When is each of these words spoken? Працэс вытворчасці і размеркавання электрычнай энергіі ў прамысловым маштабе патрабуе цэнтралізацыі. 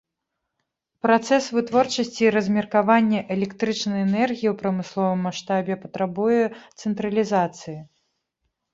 Працэс 1.05 1.49
вытворчасці 1.55 2.21
і 2.25 2.31
размеркавання 2.37 3.19
электрычнай 3.37 3.99
энергіі 4.07 4.49
ў 4.55 4.57
прамысловым 4.65 5.19
маштабе 5.29 5.73
патрабуе 5.87 6.43
цэнтралізацыі. 6.79 7.79